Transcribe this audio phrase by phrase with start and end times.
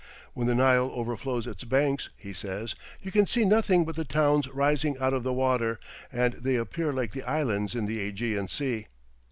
[0.33, 4.47] "When the Nile overflows its banks," he says, "you can see nothing but the towns
[4.47, 5.79] rising out of the water,
[6.11, 8.87] and they appear like the islands in the Ægean Sea."